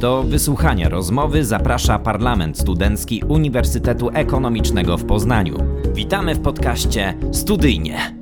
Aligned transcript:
Do 0.00 0.22
wysłuchania 0.22 0.88
rozmowy 0.88 1.44
zaprasza 1.44 1.98
Parlament 1.98 2.58
Studencki 2.58 3.22
Uniwersytetu 3.28 4.10
Ekonomicznego 4.14 4.96
w 4.96 5.04
Poznaniu. 5.04 5.58
Witamy 5.94 6.34
w 6.34 6.40
podcaście 6.40 7.14
Studyjnie. 7.32 8.18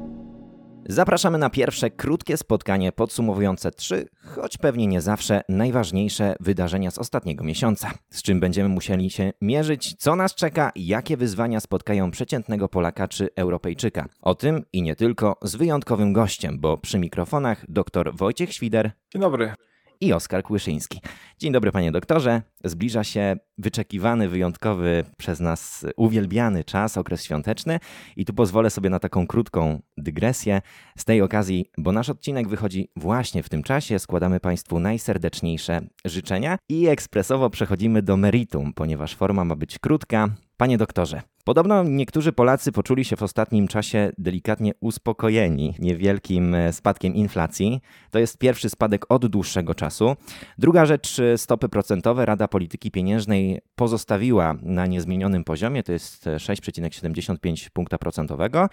Zapraszamy 0.88 1.38
na 1.38 1.50
pierwsze 1.50 1.90
krótkie 1.90 2.36
spotkanie 2.36 2.92
podsumowujące 2.92 3.70
trzy, 3.70 4.08
choć 4.24 4.58
pewnie 4.58 4.86
nie 4.86 5.00
zawsze, 5.00 5.42
najważniejsze 5.48 6.36
wydarzenia 6.40 6.90
z 6.90 6.98
ostatniego 6.98 7.44
miesiąca. 7.44 7.90
Z 8.10 8.22
czym 8.22 8.40
będziemy 8.40 8.68
musieli 8.68 9.10
się 9.10 9.32
mierzyć, 9.40 9.94
co 9.98 10.16
nas 10.16 10.34
czeka, 10.34 10.72
jakie 10.76 11.16
wyzwania 11.16 11.60
spotkają 11.60 12.10
przeciętnego 12.10 12.68
Polaka 12.68 13.08
czy 13.08 13.28
Europejczyka. 13.36 14.08
O 14.22 14.34
tym 14.34 14.64
i 14.72 14.82
nie 14.82 14.96
tylko 14.96 15.36
z 15.42 15.56
wyjątkowym 15.56 16.12
gościem, 16.12 16.58
bo 16.60 16.78
przy 16.78 16.98
mikrofonach 16.98 17.64
dr 17.68 18.16
Wojciech 18.16 18.52
Świder. 18.52 18.90
Dzień 19.12 19.22
dobry 19.22 19.52
i 20.00 20.12
Oskar 20.12 20.42
Kłyszyński. 20.42 21.00
Dzień 21.38 21.52
dobry 21.52 21.72
panie 21.72 21.92
doktorze. 21.92 22.42
Zbliża 22.68 23.04
się 23.04 23.36
wyczekiwany, 23.58 24.28
wyjątkowy 24.28 25.04
przez 25.16 25.40
nas 25.40 25.86
uwielbiany 25.96 26.64
czas, 26.64 26.96
okres 26.96 27.24
świąteczny 27.24 27.78
i 28.16 28.24
tu 28.24 28.34
pozwolę 28.34 28.70
sobie 28.70 28.90
na 28.90 28.98
taką 28.98 29.26
krótką 29.26 29.82
dygresję. 29.96 30.62
Z 30.98 31.04
tej 31.04 31.22
okazji, 31.22 31.70
bo 31.78 31.92
nasz 31.92 32.10
odcinek 32.10 32.48
wychodzi 32.48 32.90
właśnie 32.96 33.42
w 33.42 33.48
tym 33.48 33.62
czasie, 33.62 33.98
składamy 33.98 34.40
państwu 34.40 34.80
najserdeczniejsze 34.80 35.80
życzenia 36.04 36.58
i 36.68 36.86
ekspresowo 36.86 37.50
przechodzimy 37.50 38.02
do 38.02 38.16
meritum, 38.16 38.72
ponieważ 38.72 39.14
forma 39.14 39.44
ma 39.44 39.56
być 39.56 39.78
krótka. 39.78 40.28
Panie 40.56 40.78
doktorze, 40.78 41.22
Podobno 41.46 41.82
niektórzy 41.82 42.32
Polacy 42.32 42.72
poczuli 42.72 43.04
się 43.04 43.16
w 43.16 43.22
ostatnim 43.22 43.68
czasie 43.68 44.12
delikatnie 44.18 44.72
uspokojeni 44.80 45.74
niewielkim 45.78 46.54
e, 46.54 46.72
spadkiem 46.72 47.14
inflacji. 47.14 47.80
To 48.10 48.18
jest 48.18 48.38
pierwszy 48.38 48.70
spadek 48.70 49.06
od 49.08 49.26
dłuższego 49.26 49.74
czasu. 49.74 50.16
Druga 50.58 50.86
rzecz, 50.86 51.18
e, 51.18 51.38
stopy 51.38 51.68
procentowe 51.68 52.26
Rada 52.26 52.48
Polityki 52.56 52.90
Pieniężnej 52.90 53.60
pozostawiła 53.74 54.54
na 54.62 54.86
niezmienionym 54.86 55.44
poziomie, 55.44 55.82
to 55.82 55.92
jest 55.92 56.24
6,75 56.24 57.70
punkta 57.70 57.98
procentowego. 57.98 58.68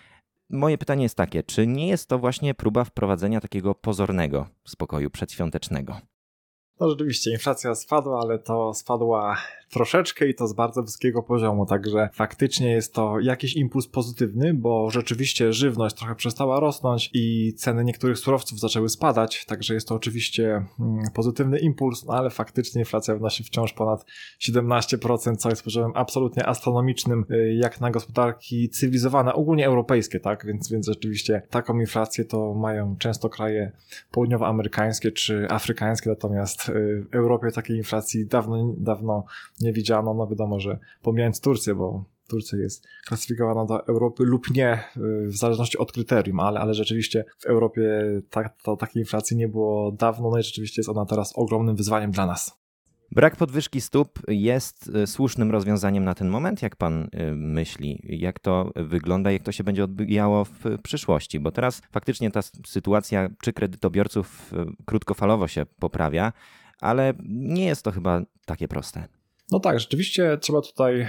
Moje 0.49 0.77
pytanie 0.77 1.03
jest 1.03 1.17
takie, 1.17 1.43
czy 1.43 1.67
nie 1.67 1.87
jest 1.87 2.09
to 2.09 2.19
właśnie 2.19 2.53
próba 2.53 2.83
wprowadzenia 2.83 3.41
takiego 3.41 3.75
pozornego 3.75 4.47
spokoju 4.67 5.09
przedświątecznego? 5.09 6.01
No 6.79 6.89
rzeczywiście, 6.89 7.31
inflacja 7.31 7.75
spadła, 7.75 8.19
ale 8.19 8.39
to 8.39 8.73
spadła 8.73 9.37
troszeczkę 9.73 10.27
i 10.27 10.35
to 10.35 10.47
z 10.47 10.53
bardzo 10.53 10.83
wysokiego 10.83 11.23
poziomu, 11.23 11.65
także 11.65 12.09
faktycznie 12.13 12.71
jest 12.71 12.93
to 12.93 13.19
jakiś 13.19 13.55
impuls 13.55 13.87
pozytywny, 13.87 14.53
bo 14.53 14.89
rzeczywiście 14.89 15.53
żywność 15.53 15.95
trochę 15.95 16.15
przestała 16.15 16.59
rosnąć 16.59 17.09
i 17.13 17.53
ceny 17.57 17.83
niektórych 17.83 18.17
surowców 18.17 18.59
zaczęły 18.59 18.89
spadać, 18.89 19.45
także 19.45 19.73
jest 19.73 19.87
to 19.87 19.95
oczywiście 19.95 20.65
mm, 20.79 21.03
pozytywny 21.13 21.59
impuls, 21.59 22.05
no 22.05 22.13
ale 22.13 22.29
faktycznie 22.29 22.81
inflacja 22.81 23.15
wynosi 23.15 23.43
wciąż 23.43 23.73
ponad 23.73 24.05
17%, 24.41 25.35
co 25.35 25.49
jest 25.49 25.63
poziomem 25.63 25.91
absolutnie 25.95 26.45
astronomicznym, 26.45 27.25
y, 27.31 27.53
jak 27.53 27.81
na 27.81 27.91
gospodarki 27.91 28.69
cywilizowane, 28.69 29.33
ogólnie 29.33 29.65
europejskie, 29.65 30.19
tak, 30.19 30.45
więc, 30.45 30.71
więc 30.71 30.87
rzeczywiście 30.87 31.41
taką 31.49 31.79
inflację 31.79 32.25
to 32.25 32.53
mają 32.53 32.95
często 32.99 33.29
kraje 33.29 33.71
południowoamerykańskie 34.11 35.11
czy 35.11 35.47
afrykańskie, 35.49 36.09
natomiast 36.09 36.62
w 36.69 37.15
Europie 37.15 37.51
takiej 37.51 37.77
inflacji 37.77 38.25
dawno, 38.27 38.73
dawno 38.77 39.25
nie 39.61 39.73
widziano. 39.73 40.13
No 40.13 40.27
wiadomo, 40.27 40.59
że 40.59 40.79
pomijając 41.01 41.41
Turcję, 41.41 41.75
bo 41.75 42.05
Turcja 42.27 42.57
jest 42.57 42.87
klasyfikowana 43.05 43.65
do 43.65 43.87
Europy 43.87 44.23
lub 44.23 44.49
nie, 44.55 44.83
y, 44.97 45.27
w 45.27 45.37
zależności 45.37 45.77
od 45.77 45.91
kryterium, 45.91 46.39
ale, 46.39 46.59
ale 46.59 46.73
rzeczywiście 46.73 47.25
w 47.39 47.45
Europie 47.45 48.03
tak, 48.29 48.55
takiej 48.79 49.01
inflacji 49.01 49.37
nie 49.37 49.47
było 49.47 49.91
dawno, 49.91 50.29
no 50.29 50.39
i 50.39 50.43
rzeczywiście 50.43 50.79
jest 50.79 50.89
ona 50.89 51.05
teraz 51.05 51.33
ogromnym 51.35 51.75
wyzwaniem 51.75 52.11
dla 52.11 52.25
nas. 52.25 52.62
Brak 53.15 53.35
podwyżki 53.35 53.81
stóp 53.81 54.19
jest 54.27 54.87
y, 54.95 55.07
słusznym 55.07 55.51
rozwiązaniem 55.51 56.03
na 56.03 56.15
ten 56.15 56.29
moment, 56.29 56.61
jak 56.61 56.75
pan 56.75 57.03
y, 57.03 57.35
myśli? 57.35 57.99
Jak 58.03 58.39
to 58.39 58.71
wygląda, 58.75 59.31
jak 59.31 59.43
to 59.43 59.51
się 59.51 59.63
będzie 59.63 59.83
odbijało 59.83 60.45
w 60.45 60.59
przyszłości? 60.83 61.39
Bo 61.39 61.51
teraz 61.51 61.81
faktycznie 61.91 62.31
ta 62.31 62.41
sytuacja 62.67 63.29
czy 63.41 63.53
kredytobiorców 63.53 64.53
krótkofalowo 64.85 65.47
się 65.47 65.65
poprawia, 65.79 66.33
ale 66.81 67.13
nie 67.29 67.65
jest 67.65 67.83
to 67.83 67.91
chyba 67.91 68.21
takie 68.45 68.67
proste. 68.67 69.07
No 69.51 69.59
tak, 69.59 69.79
rzeczywiście 69.79 70.37
trzeba 70.37 70.61
tutaj 70.61 71.07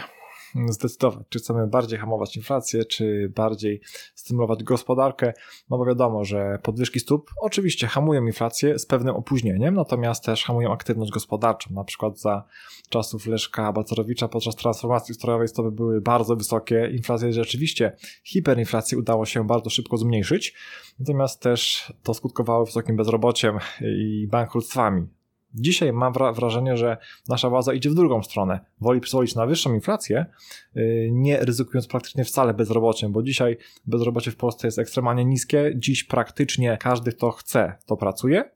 zdecydować, 0.69 1.27
czy 1.29 1.39
chcemy 1.39 1.67
bardziej 1.67 1.99
hamować 1.99 2.37
inflację, 2.37 2.85
czy 2.85 3.33
bardziej 3.37 3.81
stymulować 4.15 4.65
gospodarkę, 4.65 5.33
no 5.71 5.79
bo 5.79 5.87
wiadomo, 5.87 6.25
że 6.25 6.59
podwyżki 6.63 7.01
stóp 7.01 7.31
oczywiście 7.41 7.87
hamują 7.87 8.27
inflację 8.27 8.79
z 8.79 8.87
pewnym 8.87 9.17
opóźnieniem, 9.17 9.75
natomiast 9.75 10.25
też 10.25 10.45
hamują 10.45 10.73
aktywność 10.73 11.13
gospodarczą. 11.13 11.75
Na 11.75 11.85
przykład 11.85 12.21
za 12.21 12.45
czasów 12.89 13.27
Leszka 13.27 13.73
Balcerowicza 13.73 14.29
podczas 14.29 14.57
transformacji 14.57 15.13
ustrojowej 15.13 15.49
stopy 15.49 15.71
były 15.71 16.01
bardzo 16.01 16.37
wysokie, 16.37 16.91
inflacja 16.93 17.33
rzeczywiście, 17.33 17.97
hiperinflacji 18.25 18.97
udało 18.99 19.27
się 19.27 19.47
bardzo 19.47 19.71
szybko 19.71 19.97
zmniejszyć, 19.97 20.55
natomiast 20.99 21.43
też 21.43 21.93
to 22.03 22.15
skutkowało 22.15 22.65
wysokim 22.65 22.97
bezrobociem 22.97 23.59
i 23.81 24.29
bankructwami. 24.31 25.07
Dzisiaj 25.55 25.93
mam 25.93 26.13
wrażenie, 26.13 26.77
że 26.77 26.97
nasza 27.29 27.51
władza 27.51 27.75
idzie 27.75 27.91
w 27.91 27.95
drugą 27.95 28.23
stronę. 28.23 28.61
Woli 28.81 29.01
pozwolić 29.01 29.35
na 29.35 29.47
wyższą 29.47 29.75
inflację, 29.75 30.27
y, 30.77 31.09
nie 31.13 31.37
ryzykując 31.37 31.87
praktycznie 31.87 32.25
wcale 32.25 32.55
bezrobociem, 32.55 33.13
bo 33.13 33.23
dzisiaj 33.23 33.57
bezrobocie 33.87 34.31
w 34.31 34.37
Polsce 34.37 34.67
jest 34.67 34.79
ekstremalnie 34.79 35.25
niskie. 35.25 35.73
Dziś 35.77 36.05
praktycznie 36.05 36.79
każdy, 36.81 37.13
kto 37.13 37.31
chce, 37.31 37.73
to 37.87 37.97
pracuje. 37.97 38.51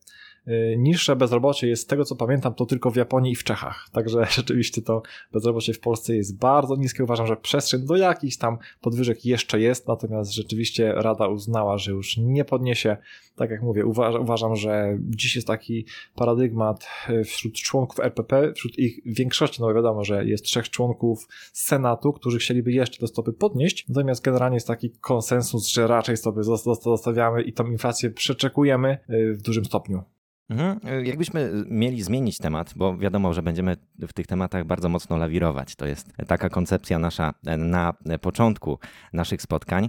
Y, 0.48 0.76
niższe 0.78 1.16
bezrobocie 1.16 1.69
jest 1.69 1.82
z 1.82 1.86
tego 1.86 2.04
co 2.04 2.16
pamiętam 2.16 2.54
to 2.54 2.66
tylko 2.66 2.91
w 2.91 2.97
Japonii 2.97 3.32
i 3.32 3.36
w 3.36 3.44
Czechach. 3.44 3.88
Także 3.92 4.26
rzeczywiście 4.36 4.82
to 4.82 5.03
bezrobocie 5.32 5.72
w 5.72 5.81
Polsce 5.81 6.16
jest 6.16 6.38
bardzo 6.38 6.76
niskie. 6.76 7.04
Uważam, 7.04 7.26
że 7.26 7.36
przestrzeń 7.36 7.86
do 7.86 7.97
jakichś 7.97 8.36
tam 8.36 8.59
podwyżek 8.81 9.25
jeszcze 9.25 9.60
jest, 9.60 9.88
natomiast 9.88 10.32
rzeczywiście 10.32 10.92
Rada 10.92 11.28
uznała, 11.28 11.78
że 11.78 11.92
już 11.92 12.16
nie 12.16 12.44
podniesie. 12.44 12.97
Tak 13.36 13.50
jak 13.50 13.62
mówię, 13.62 13.86
uważam, 14.20 14.56
że 14.56 14.98
dziś 15.00 15.36
jest 15.36 15.47
taki 15.47 15.86
paradygmat 16.14 16.86
y, 17.10 17.25
wśród 17.25 17.54
członków 17.54 18.00
RPP, 18.00 18.53
wśród 18.53 18.78
ich 18.78 19.00
większości, 19.06 19.62
no 19.62 19.75
wiadomo, 19.75 20.04
że 20.04 20.25
jest 20.25 20.44
trzech 20.44 20.70
członków 20.70 21.28
Senatu, 21.53 22.12
którzy 22.12 22.38
chcieliby 22.38 22.72
jeszcze 22.72 22.98
te 22.98 23.06
stopy 23.06 23.32
podnieść, 23.32 23.88
natomiast 23.88 24.25
generalnie 24.25 24.56
jest 24.56 24.66
taki 24.66 24.91
konsensus, 24.91 25.69
że 25.69 25.86
raczej 25.86 26.16
stopy 26.16 26.42
zostawiamy 26.82 27.42
i 27.42 27.53
tą 27.53 27.66
inflację 27.66 28.10
przeczekujemy 28.10 28.98
y, 29.10 29.34
w 29.34 29.42
dużym 29.42 29.65
stopniu. 29.65 30.17
Mhm. 30.50 31.04
Jakbyśmy 31.06 31.53
mieli 31.70 32.03
zmienić 32.03 32.38
temat, 32.38 32.72
bo 32.76 32.98
wiadomo, 32.98 33.34
że 33.34 33.42
będziemy 33.42 33.76
w 33.98 34.12
tych 34.12 34.26
tematach 34.26 34.64
bardzo 34.64 34.88
mocno 34.88 35.16
lawirować. 35.16 35.76
To 35.76 35.86
jest 35.86 36.12
taka 36.26 36.48
koncepcja 36.48 36.98
nasza 36.98 37.34
na 37.59 37.94
początku 38.20 38.78
naszych 39.12 39.42
spotkań. 39.42 39.88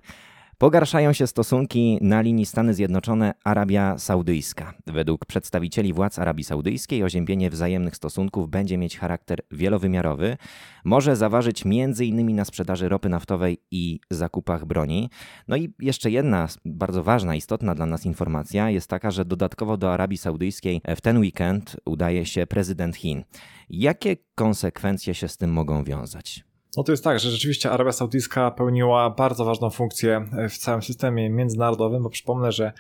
Pogarszają 0.60 1.14
się 1.14 1.28
stosunki 1.28 1.98
na 2.02 2.22
linii 2.22 2.46
Stany 2.46 2.74
Zjednoczone-Arabia 2.74 3.98
Saudyjska. 3.98 4.74
Według 4.88 5.26
przedstawicieli 5.26 5.94
władz 5.94 6.20
Arabii 6.20 6.44
Saudyjskiej 6.44 7.04
oziębienie 7.04 7.50
wzajemnych 7.50 7.96
stosunków 7.96 8.50
będzie 8.50 8.78
mieć 8.78 8.98
charakter 8.98 9.40
wielowymiarowy. 9.52 10.38
Może 10.84 11.16
zaważyć 11.16 11.66
m.in. 11.66 12.36
na 12.36 12.46
sprzedaży 12.46 12.90
ropy 12.90 13.10
naftowej 13.10 13.58
i 13.72 14.00
zakupach 14.10 14.66
broni. 14.66 15.10
No 15.48 15.58
i 15.58 15.74
jeszcze 15.80 16.12
jedna 16.12 16.48
bardzo 16.66 17.04
ważna, 17.04 17.36
istotna 17.36 17.76
dla 17.76 17.86
nas 17.86 18.06
informacja 18.06 18.70
jest 18.70 18.88
taka, 18.88 19.12
że 19.12 19.26
dodatkowo 19.26 19.78
do 19.78 19.94
Arabii 19.94 20.18
Saudyjskiej 20.18 20.82
w 20.96 21.02
ten 21.02 21.18
weekend 21.18 21.78
udaje 21.86 22.26
się 22.26 22.48
prezydent 22.48 22.96
Chin. 22.96 23.24
Jakie 23.70 24.18
konsekwencje 24.36 25.14
się 25.14 25.28
z 25.28 25.38
tym 25.38 25.52
mogą 25.52 25.84
wiązać? 25.84 26.49
No 26.78 26.84
to 26.84 26.92
jest 26.92 27.04
tak, 27.04 27.20
że 27.20 27.32
rzeczywiście 27.32 27.72
Arabia 27.72 27.92
Saudyjska 27.92 28.52
pełniła 28.52 29.10
bardzo 29.10 29.46
ważną 29.46 29.70
funkcję 29.70 30.26
w 30.50 30.58
całym 30.58 30.82
systemie 30.82 31.30
międzynarodowym, 31.30 32.04
bo 32.04 32.10
przypomnę, 32.10 32.52
że 32.52 32.74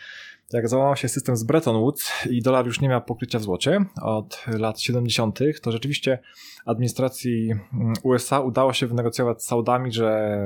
jak 0.53 0.69
załamał 0.69 0.95
się 0.95 1.07
system 1.07 1.37
z 1.37 1.43
Bretton 1.43 1.77
Woods 1.77 2.11
i 2.29 2.41
dolar 2.41 2.65
już 2.65 2.81
nie 2.81 2.89
miał 2.89 3.01
pokrycia 3.01 3.39
w 3.39 3.43
złocie 3.43 3.85
od 4.01 4.45
lat 4.47 4.81
70., 4.81 5.39
to 5.61 5.71
rzeczywiście 5.71 6.19
administracji 6.65 7.51
mm, 7.51 7.93
USA 8.03 8.39
udało 8.39 8.73
się 8.73 8.87
wynegocjować 8.87 9.43
z 9.43 9.45
Saudami, 9.45 9.91
że 9.91 10.39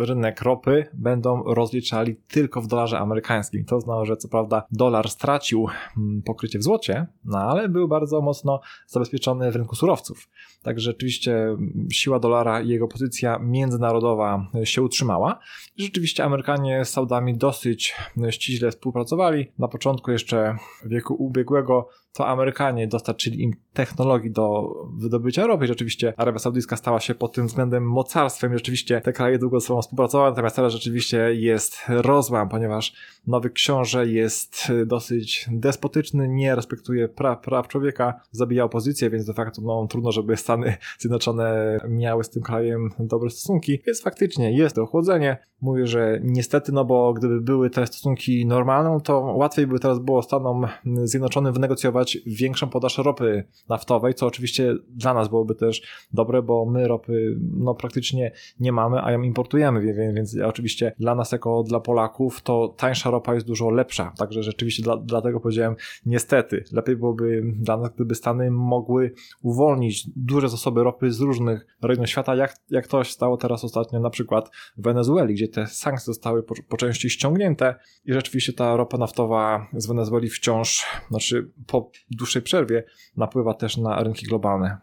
rynek 0.00 0.42
ropy 0.42 0.86
będą 0.94 1.42
rozliczali 1.42 2.16
tylko 2.16 2.62
w 2.62 2.66
dolarze 2.66 2.98
amerykańskim. 2.98 3.64
To 3.64 3.80
znało, 3.80 4.04
że 4.04 4.16
co 4.16 4.28
prawda 4.28 4.66
dolar 4.70 5.10
stracił 5.10 5.66
mm, 5.96 6.22
pokrycie 6.22 6.58
w 6.58 6.62
złocie, 6.62 7.06
no 7.24 7.38
ale 7.38 7.68
był 7.68 7.88
bardzo 7.88 8.20
mocno 8.20 8.60
zabezpieczony 8.86 9.50
w 9.50 9.56
rynku 9.56 9.76
surowców. 9.76 10.28
Także 10.62 10.84
rzeczywiście 10.84 11.36
mm, 11.36 11.88
siła 11.92 12.18
dolara 12.18 12.60
i 12.60 12.68
jego 12.68 12.88
pozycja 12.88 13.38
międzynarodowa 13.38 14.50
się 14.64 14.82
utrzymała. 14.82 15.38
Rzeczywiście 15.76 16.24
Amerykanie 16.24 16.84
z 16.84 16.90
Saudami 16.90 17.36
dosyć 17.36 17.94
ściśle 18.30 18.70
współpracowali. 18.70 19.52
Na 19.58 19.68
początku 19.68 20.10
jeszcze 20.10 20.56
wieku 20.84 21.14
ubiegłego 21.14 21.88
to 22.14 22.28
Amerykanie 22.28 22.88
dostarczyli 22.88 23.42
im 23.42 23.52
technologii 23.72 24.30
do 24.30 24.74
wydobycia 24.96 25.46
ropy. 25.46 25.66
Rzeczywiście 25.66 26.14
Arabia 26.16 26.38
Saudyjska 26.38 26.76
stała 26.76 27.00
się 27.00 27.14
pod 27.14 27.32
tym 27.32 27.46
względem 27.46 27.90
mocarstwem. 27.90 28.54
Rzeczywiście 28.54 29.00
te 29.00 29.12
kraje 29.12 29.38
długo 29.38 29.60
ze 29.60 29.66
sobą 29.66 29.82
współpracowały, 29.82 30.30
natomiast 30.30 30.56
teraz 30.56 30.72
rzeczywiście 30.72 31.34
jest 31.34 31.76
rozłam, 31.88 32.48
ponieważ 32.48 32.94
nowy 33.26 33.50
książę 33.50 34.06
jest 34.06 34.72
dosyć 34.86 35.46
despotyczny, 35.52 36.28
nie 36.28 36.54
respektuje 36.54 37.08
praw, 37.08 37.40
praw 37.40 37.68
człowieka, 37.68 38.20
zabija 38.30 38.64
opozycję, 38.64 39.10
więc 39.10 39.26
de 39.26 39.34
facto 39.34 39.62
no, 39.62 39.86
trudno, 39.86 40.12
żeby 40.12 40.36
Stany 40.36 40.76
Zjednoczone 40.98 41.78
miały 41.88 42.24
z 42.24 42.30
tym 42.30 42.42
krajem 42.42 42.90
dobre 42.98 43.30
stosunki. 43.30 43.78
Więc 43.86 44.02
faktycznie 44.02 44.56
jest 44.56 44.76
to 44.76 44.82
ochłodzenie. 44.82 45.36
Mówię, 45.60 45.86
że 45.86 46.20
niestety, 46.22 46.72
no 46.72 46.84
bo 46.84 47.12
gdyby 47.12 47.40
były 47.40 47.70
te 47.70 47.86
stosunki 47.86 48.46
normalne, 48.46 49.00
to 49.00 49.20
łatwiej 49.20 49.66
by 49.66 49.78
teraz 49.78 49.98
było 49.98 50.22
Stanom 50.22 50.66
Zjednoczonym 51.04 51.52
wynegocjować 51.52 52.03
większą 52.26 52.68
podaż 52.68 52.98
ropy 52.98 53.44
naftowej, 53.68 54.14
co 54.14 54.26
oczywiście 54.26 54.74
dla 54.88 55.14
nas 55.14 55.28
byłoby 55.28 55.54
też 55.54 55.82
dobre, 56.12 56.42
bo 56.42 56.66
my 56.66 56.88
ropy 56.88 57.36
no 57.56 57.74
praktycznie 57.74 58.32
nie 58.60 58.72
mamy, 58.72 59.04
a 59.04 59.12
ją 59.12 59.22
importujemy, 59.22 59.94
więc, 59.94 60.14
więc 60.14 60.36
oczywiście 60.44 60.92
dla 60.98 61.14
nas 61.14 61.32
jako 61.32 61.62
dla 61.62 61.80
Polaków 61.80 62.42
to 62.42 62.74
tańsza 62.76 63.10
ropa 63.10 63.34
jest 63.34 63.46
dużo 63.46 63.70
lepsza, 63.70 64.12
także 64.18 64.42
rzeczywiście 64.42 64.82
dla, 64.82 64.96
dlatego 64.96 65.40
powiedziałem 65.40 65.76
niestety, 66.06 66.64
lepiej 66.72 66.96
byłoby 66.96 67.42
dla 67.56 67.76
nas, 67.76 67.90
gdyby 67.94 68.14
Stany 68.14 68.50
mogły 68.50 69.12
uwolnić 69.42 70.10
duże 70.16 70.48
zasoby 70.48 70.82
ropy 70.82 71.12
z 71.12 71.20
różnych 71.20 71.66
rejonów 71.82 72.10
świata, 72.10 72.34
jak, 72.34 72.56
jak 72.70 72.86
to 72.86 73.04
się 73.04 73.12
stało 73.12 73.36
teraz 73.36 73.64
ostatnio 73.64 74.00
na 74.00 74.10
przykład 74.10 74.50
w 74.76 74.82
Wenezueli, 74.82 75.34
gdzie 75.34 75.48
te 75.48 75.66
sankcje 75.66 76.06
zostały 76.06 76.42
po, 76.42 76.54
po 76.68 76.76
części 76.76 77.10
ściągnięte 77.10 77.74
i 78.04 78.12
rzeczywiście 78.12 78.52
ta 78.52 78.76
ropa 78.76 78.98
naftowa 78.98 79.66
z 79.72 79.86
Wenezueli 79.86 80.28
wciąż, 80.28 80.86
znaczy 81.10 81.50
po 81.66 81.90
dłuższej 82.10 82.42
przerwie 82.42 82.84
napływa 83.16 83.54
też 83.54 83.76
na 83.76 84.02
rynki 84.02 84.26
globalne. 84.26 84.78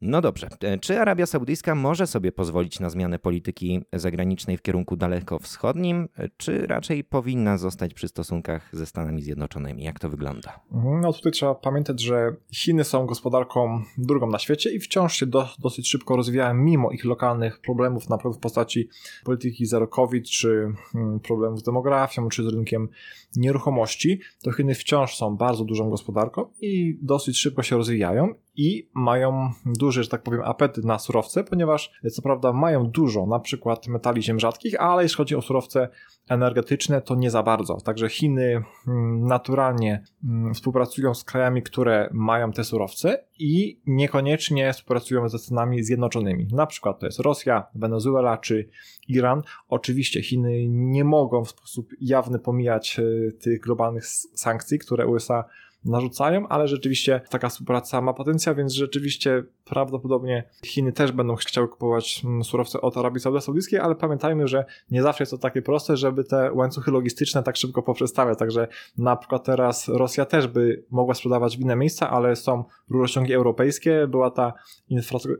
No 0.00 0.20
dobrze. 0.20 0.48
E, 0.62 0.78
czy 0.78 1.00
Arabia 1.00 1.26
Saudyjska 1.26 1.74
może 1.74 2.06
sobie 2.06 2.32
pozwolić 2.32 2.80
na 2.80 2.90
zmianę 2.90 3.18
polityki 3.18 3.80
zagranicznej 3.92 4.56
w 4.56 4.62
kierunku 4.62 4.96
dalekowschodnim, 4.96 6.08
e, 6.18 6.28
czy 6.36 6.66
raczej 6.66 7.04
powinna 7.04 7.58
zostać 7.58 7.94
przy 7.94 8.08
stosunkach 8.08 8.68
ze 8.72 8.86
Stanami 8.86 9.22
Zjednoczonymi? 9.22 9.82
Jak 9.82 9.98
to 9.98 10.10
wygląda? 10.10 10.60
No 11.02 11.12
tutaj 11.12 11.32
trzeba 11.32 11.54
pamiętać, 11.54 12.00
że 12.00 12.36
Chiny 12.54 12.84
są 12.84 13.06
gospodarką 13.06 13.82
drugą 13.98 14.30
na 14.30 14.38
świecie 14.38 14.74
i 14.74 14.80
wciąż 14.80 15.16
się 15.16 15.26
do, 15.26 15.48
dosyć 15.58 15.90
szybko 15.90 16.16
rozwijają, 16.16 16.54
mimo 16.54 16.90
ich 16.90 17.04
lokalnych 17.04 17.60
problemów, 17.60 18.08
na 18.08 18.18
przykład 18.18 18.36
w 18.36 18.40
postaci 18.40 18.88
polityki 19.24 19.66
zero 19.66 19.88
COVID, 19.88 20.30
czy 20.30 20.72
hmm, 20.92 21.20
problemów 21.20 21.60
z 21.60 21.62
demografią, 21.62 22.28
czy 22.28 22.44
z 22.44 22.46
rynkiem 22.46 22.88
nieruchomości. 23.36 24.20
To 24.42 24.52
Chiny 24.52 24.74
wciąż 24.74 25.16
są 25.16 25.36
bardzo 25.36 25.64
dużą 25.64 25.90
gospodarką 25.90 26.50
i 26.60 26.98
dosyć 27.02 27.38
szybko 27.38 27.62
się 27.62 27.76
rozwijają 27.76 28.34
i 28.56 28.90
mają 28.94 29.50
duży, 29.66 30.02
że 30.02 30.08
tak 30.08 30.22
powiem, 30.22 30.42
apetyt 30.44 30.84
na 30.84 30.98
surowce, 30.98 31.44
ponieważ 31.44 31.92
co 32.12 32.22
prawda 32.22 32.52
mają 32.52 32.86
dużo 32.86 33.26
na 33.26 33.40
przykład 33.40 33.88
metali 33.88 34.22
ziem 34.22 34.40
rzadkich, 34.40 34.80
ale 34.80 35.02
jeśli 35.02 35.16
chodzi 35.16 35.36
o 35.36 35.42
surowce 35.42 35.88
energetyczne, 36.28 37.00
to 37.00 37.14
nie 37.14 37.30
za 37.30 37.42
bardzo. 37.42 37.76
Także 37.80 38.08
Chiny 38.08 38.62
mm, 38.88 39.26
naturalnie 39.26 40.04
mm, 40.24 40.54
współpracują 40.54 41.14
z 41.14 41.24
krajami, 41.24 41.62
które 41.62 42.10
mają 42.12 42.52
te 42.52 42.64
surowce 42.64 43.24
i 43.38 43.80
niekoniecznie 43.86 44.72
współpracują 44.72 45.28
ze 45.28 45.38
Stanami 45.38 45.82
Zjednoczonymi. 45.82 46.48
Na 46.52 46.66
przykład 46.66 47.00
to 47.00 47.06
jest 47.06 47.18
Rosja, 47.18 47.66
Wenezuela 47.74 48.38
czy 48.38 48.68
Iran. 49.08 49.42
Oczywiście 49.68 50.22
Chiny 50.22 50.68
nie 50.68 51.04
mogą 51.04 51.44
w 51.44 51.50
sposób 51.50 51.88
jawny 52.00 52.38
pomijać 52.38 52.98
e, 52.98 53.32
tych 53.32 53.60
globalnych 53.60 54.06
sankcji, 54.34 54.78
które 54.78 55.06
USA 55.06 55.44
narzucają, 55.84 56.48
ale 56.48 56.68
rzeczywiście 56.68 57.20
taka 57.30 57.48
współpraca 57.48 58.00
ma 58.00 58.12
potencjał, 58.12 58.54
więc 58.54 58.72
rzeczywiście 58.72 59.44
prawdopodobnie 59.64 60.48
Chiny 60.64 60.92
też 60.92 61.12
będą 61.12 61.34
chciały 61.34 61.68
kupować 61.68 62.22
mm, 62.24 62.44
surowce 62.44 62.80
od 62.80 62.96
Arabii 62.96 63.20
Saudyjskiej, 63.20 63.80
ale 63.80 63.94
pamiętajmy, 63.94 64.48
że 64.48 64.64
nie 64.90 65.02
zawsze 65.02 65.22
jest 65.22 65.30
to 65.30 65.38
takie 65.38 65.62
proste, 65.62 65.96
żeby 65.96 66.24
te 66.24 66.52
łańcuchy 66.52 66.90
logistyczne 66.90 67.42
tak 67.42 67.56
szybko 67.56 67.82
poprzestawiać, 67.82 68.38
także 68.38 68.68
na 68.98 69.16
przykład 69.16 69.44
teraz 69.44 69.88
Rosja 69.88 70.24
też 70.24 70.46
by 70.46 70.84
mogła 70.90 71.14
sprzedawać 71.14 71.56
w 71.56 71.60
inne 71.60 71.76
miejsca, 71.76 72.10
ale 72.10 72.36
są 72.36 72.64
rurociągi 72.90 73.32
europejskie, 73.32 74.06
była 74.06 74.30
ta 74.30 74.52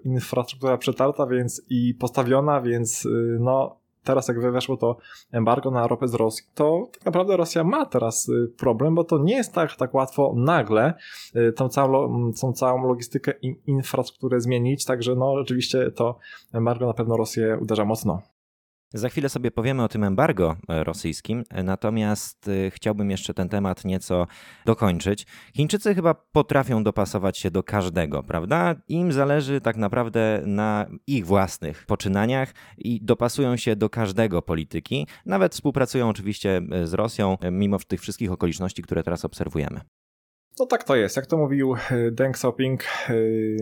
infrastruktura 0.05 0.79
przetarta, 0.79 1.27
więc 1.27 1.63
i 1.71 1.95
postawiona, 1.95 2.61
więc 2.61 3.05
y, 3.05 3.39
no 3.41 3.86
teraz 4.07 4.29
jak 4.29 4.41
weszło 4.41 4.77
to 4.77 4.97
embargo 5.33 5.71
na 5.71 5.87
ropę 5.87 6.09
z 6.09 6.15
Rosji, 6.15 6.47
to 6.55 6.89
tak 6.93 7.05
naprawdę 7.05 7.37
Rosja 7.37 7.65
ma 7.65 7.87
teraz 7.87 8.29
y, 8.29 8.53
problem, 8.59 8.95
bo 8.95 9.05
to 9.05 9.19
nie 9.19 9.37
jest 9.37 9.53
tak, 9.53 9.77
tak 9.77 9.95
łatwo 9.95 10.35
nagle 10.37 10.95
y, 11.37 11.53
tą 11.53 11.69
całą, 11.69 12.33
tą 12.41 12.53
całą 12.53 12.89
logistykę 12.89 13.33
i 13.43 13.57
infrastrukturę 13.67 14.41
zmienić, 14.41 14.85
także 14.85 15.15
no 15.15 15.39
rzeczywiście 15.39 15.91
to 15.91 16.19
embargo 16.53 16.87
na 16.87 16.95
pewno 16.95 17.17
Rosję 17.17 17.59
uderza 17.63 17.85
mocno. 17.85 18.36
Za 18.95 19.09
chwilę 19.09 19.29
sobie 19.29 19.51
powiemy 19.51 19.83
o 19.83 19.89
tym 19.89 20.05
embargo 20.05 20.57
e, 20.69 20.85
rosyjskim, 20.85 21.45
e, 21.51 21.63
natomiast 21.63 22.49
e, 22.49 22.71
chciałbym 22.71 23.11
jeszcze 23.11 23.35
ten 23.35 23.49
temat 23.49 23.85
nieco 23.85 24.27
dokończyć. 24.67 25.27
Chińczycy 25.57 25.95
chyba 25.95 26.15
potrafią 26.15 26.85
dopasować 26.85 27.39
się 27.39 27.51
do 27.51 27.63
każdego, 27.63 28.23
prawda? 28.23 28.75
Im 28.89 29.13
zależy 29.13 29.61
tak 29.61 29.77
naprawdę 29.77 30.43
na 30.47 30.87
ich 31.07 31.27
własnych 31.27 31.87
poczynaniach 31.87 32.55
i 32.79 33.01
dopasują 33.03 33.57
się 33.57 33.77
do 33.77 33.91
każdego 33.91 34.43
polityki. 34.43 35.07
Nawet 35.27 35.55
współpracują 35.55 36.09
oczywiście 36.09 36.63
z 36.85 36.95
Rosją, 36.95 37.39
mimo 37.53 37.79
tych 37.79 38.01
wszystkich 38.01 38.33
okoliczności, 38.33 38.83
które 38.83 39.03
teraz 39.03 39.25
obserwujemy. 39.25 39.81
No 40.61 40.67
tak 40.67 40.85
to 40.85 40.97
jest. 40.97 41.17
Jak 41.17 41.27
to 41.27 41.37
mówił 41.37 41.75
Deng 42.13 42.35
Xiaoping, 42.35 42.85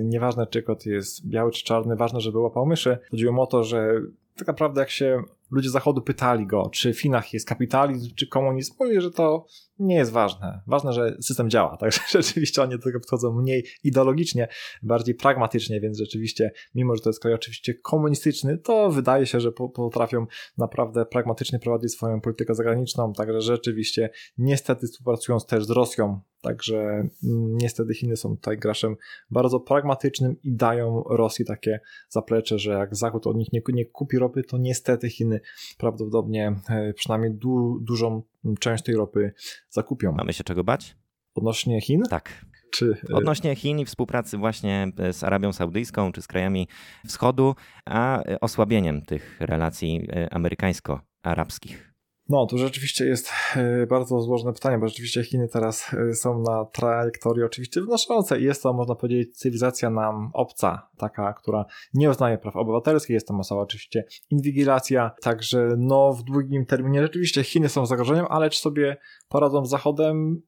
nieważne 0.03 0.47
czy 0.47 0.63
kot 0.63 0.87
jest 0.87 1.27
biały 1.27 1.51
czy 1.51 1.65
czarny, 1.65 1.97
ważne, 1.97 2.21
żeby 2.21 2.39
łapał 2.39 2.67
myszy. 2.67 2.99
Chodziło 3.11 3.43
o 3.43 3.47
to, 3.47 3.65
że 3.65 4.01
tak 4.37 4.47
naprawdę 4.47 4.81
jak 4.81 4.91
się 4.91 5.23
ludzie 5.51 5.71
zachodu 5.71 6.03
pytali 6.03 6.47
go, 6.47 6.71
czy 6.73 6.95
w 6.95 7.01
Chinach 7.01 7.33
jest 7.33 7.49
kapitalizm, 7.49 8.15
czy 8.15 8.27
komunizm, 8.27 8.75
mówi, 8.81 9.01
że 9.01 9.11
to 9.11 9.47
nie 9.79 9.95
jest 9.95 10.13
ważne. 10.13 10.61
Ważne, 10.67 10.93
że 10.93 11.17
system 11.21 11.51
działa. 11.51 11.77
Także 11.81 12.01
rzeczywiście 12.11 12.63
oni 12.63 12.73
do 12.73 12.83
tego 12.83 13.01
podchodzą 13.01 13.33
mniej 13.33 13.65
ideologicznie, 13.85 14.49
bardziej 14.83 15.15
pragmatycznie, 15.15 15.81
więc 15.81 15.99
rzeczywiście, 15.99 16.53
mimo 16.75 16.97
że 16.97 17.03
to 17.03 17.09
jest 17.09 17.21
kraj 17.21 17.35
oczywiście 17.35 17.75
komunistyczny, 17.75 18.59
to 18.59 18.91
wydaje 18.91 19.27
się, 19.27 19.41
że 19.41 19.53
potrafią 19.53 20.27
naprawdę 20.59 21.07
pragmatycznie 21.07 21.59
prowadzić 21.59 21.93
swoją 21.93 22.21
politykę 22.21 22.55
zagraniczną. 22.55 23.13
Także 23.13 23.41
rzeczywiście, 23.41 24.11
niestety 24.39 24.87
współpracując 24.87 25.47
też 25.47 25.65
z 25.65 25.71
Rosją, 25.71 26.21
Także 26.45 26.79
mm, 26.79 27.09
niestety 27.57 27.95
Chiny 27.95 28.17
są 28.17 28.37
tutaj 28.37 28.59
graczem 28.59 28.97
bardzo 29.31 29.61
pragmatycznym 29.61 30.37
i 30.43 30.53
dają 30.53 31.03
Rosji 31.03 31.45
takie 31.45 31.81
zaplecze, 32.09 32.59
że 32.59 32.73
jak 32.73 32.97
Zachód 32.97 33.27
od 33.27 33.37
nich 33.37 33.53
nie, 33.53 33.61
nie 33.69 33.87
kupi 33.87 34.19
ropy, 34.19 34.43
to 34.43 34.59
niestety 34.59 35.11
Chiny 35.11 35.41
prawdopodobnie 35.79 36.61
e, 36.69 36.93
przynajmniej 36.93 37.31
du, 37.35 37.79
dużą 37.81 38.23
część 38.61 38.85
tej 38.85 38.95
ropy 38.95 39.35
zakupią. 39.71 40.13
Mamy 40.13 40.33
się 40.33 40.45
czego 40.45 40.65
bać? 40.65 40.97
Odnośnie 41.35 41.81
Chin? 41.81 42.03
Tak. 42.11 42.45
Czy... 42.73 42.97
E, 43.11 43.15
Odnośnie 43.15 43.57
Chin 43.57 43.79
i 43.79 43.85
współpracy 43.85 44.39
właśnie 44.39 44.93
e, 44.99 45.13
z 45.13 45.25
Arabią 45.25 45.53
Saudyjską 45.53 46.13
czy 46.13 46.23
z 46.23 46.27
krajami 46.27 46.69
wschodu, 47.07 47.55
a 47.87 48.23
osłabieniem 48.41 49.03
tych 49.03 49.37
relacji 49.41 50.09
amerykańsko-arabskich. 50.31 51.94
No, 52.29 52.47
to 52.47 52.59
rzeczywiście 52.59 53.07
jest 53.07 53.31
e, 53.57 53.87
bardzo 53.87 54.21
złożone 54.21 54.53
pytanie, 54.53 54.79
bo 54.79 54.89
rzeczywiście 54.89 55.25
Chiny 55.25 55.49
teraz 55.49 55.95
e, 55.95 56.15
są 56.15 56.43
na 56.43 56.65
trajektorii 56.65 57.45
oczywiście 57.45 57.81
wnoszącej 57.81 58.43
i 58.43 58.45
jest 58.45 58.63
to, 58.63 58.73
można 58.73 58.95
powiedzieć, 58.95 59.39
cywilizacja 59.39 59.91
nam 59.91 60.31
obca, 60.33 60.89
taka, 60.97 61.33
która 61.33 61.65
nie 61.95 62.11
uznaje 62.11 62.39
praw 62.39 62.57
obywatelskich, 62.57 63.15
jest 63.15 63.29
to 63.29 63.35
masa 63.35 63.57
oczywiście 63.57 64.05
inwigilacja, 64.31 65.11
także 65.23 65.69
no 65.79 66.13
w 66.13 66.23
długim 66.23 66.67
terminie 66.67 67.03
rzeczywiście 67.03 67.45
Chiny 67.45 67.69
są 67.69 67.87
zagrożeniem, 67.87 68.27
ale 68.29 68.51
czy 68.51 68.61
sobie 68.61 68.97
poradzą 69.29 69.67
z 69.67 69.71
Zachodem? 69.71 70.43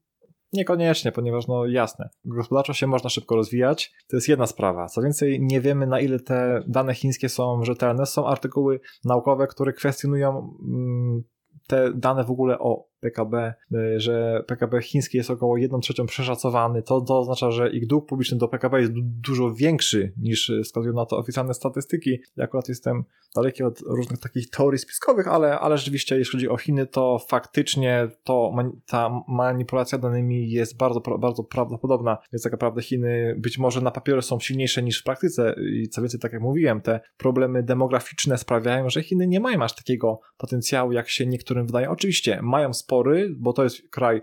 Niekoniecznie, 0.53 1.11
ponieważ 1.11 1.47
no 1.47 1.65
jasne, 1.65 2.09
gospodarczo 2.25 2.73
się 2.73 2.87
można 2.87 3.09
szybko 3.09 3.35
rozwijać, 3.35 3.93
to 4.07 4.17
jest 4.17 4.29
jedna 4.29 4.47
sprawa. 4.47 4.87
Co 4.87 5.01
więcej, 5.01 5.39
nie 5.41 5.61
wiemy 5.61 5.87
na 5.87 5.99
ile 5.99 6.19
te 6.19 6.63
dane 6.67 6.93
chińskie 6.93 7.29
są 7.29 7.63
rzetelne. 7.63 8.05
Są 8.05 8.27
artykuły 8.27 8.79
naukowe, 9.05 9.47
które 9.47 9.73
kwestionują 9.73 10.57
mm, 10.67 11.23
te 11.67 11.91
dane 11.95 12.23
w 12.23 12.31
ogóle 12.31 12.59
o 12.59 12.87
PKB, 12.99 13.53
y, 13.71 13.99
że 13.99 14.43
PKB 14.47 14.81
chiński 14.81 15.17
jest 15.17 15.29
około 15.29 15.57
1 15.57 15.81
trzecią 15.81 16.05
przeszacowany, 16.05 16.83
to, 16.83 17.01
to 17.01 17.19
oznacza, 17.19 17.51
że 17.51 17.69
ich 17.69 17.87
dług 17.87 18.09
publiczny 18.09 18.37
do 18.37 18.47
PKB 18.47 18.81
jest 18.81 18.93
du 18.93 19.01
dużo 19.03 19.53
większy 19.53 20.13
niż 20.17 20.49
y, 20.49 20.61
wskazują 20.63 20.93
na 20.93 21.05
to 21.05 21.17
oficjalne 21.17 21.53
statystyki. 21.53 22.19
Ja 22.37 22.43
akurat 22.43 22.69
jestem 22.69 23.03
daleki 23.35 23.63
od 23.63 23.79
różnych 23.79 24.19
takich 24.19 24.49
teorii 24.49 24.79
spiskowych, 24.79 25.27
ale, 25.27 25.59
ale 25.59 25.77
rzeczywiście 25.77 26.17
jeśli 26.17 26.31
chodzi 26.31 26.49
o 26.49 26.57
Chiny, 26.57 26.85
to 26.85 27.19
faktycznie 27.29 28.07
to 28.23 28.55
ta 28.85 29.21
manipulacja 29.27 29.97
danymi 29.97 30.51
jest 30.51 30.77
bardzo, 30.77 30.99
bardzo 30.99 31.43
prawdopodobna, 31.43 32.17
więc 32.33 32.43
tak 32.43 32.51
naprawdę 32.51 32.81
Chiny 32.81 33.35
być 33.37 33.57
może 33.57 33.81
na 33.81 33.91
papierze 33.91 34.21
są 34.21 34.39
silniejsze 34.39 34.83
niż 34.83 35.01
w 35.01 35.03
praktyce 35.03 35.55
i 35.73 35.89
co 35.89 36.01
więcej, 36.01 36.19
tak 36.19 36.33
jak 36.33 36.41
mówiłem, 36.41 36.81
te 36.81 36.99
problemy 37.17 37.63
demograficzne 37.63 38.37
sprawiają, 38.37 38.89
że 38.89 39.03
Chiny 39.03 39.27
nie 39.27 39.39
mają 39.39 39.63
aż 39.63 39.75
takiego 39.75 40.19
potencjału, 40.37 40.91
jak 40.91 41.09
się 41.09 41.25
niektórym 41.25 41.65
wydaje. 41.65 41.89
Oczywiście 41.89 42.39
mają 42.41 42.73
spory, 42.87 43.35
bo 43.37 43.53
to 43.53 43.63
jest 43.63 43.89
kraj 43.89 44.21